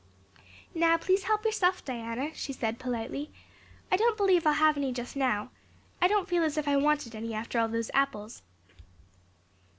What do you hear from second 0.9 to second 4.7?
please help yourself, Diana," she said politely. "I don't believe I'll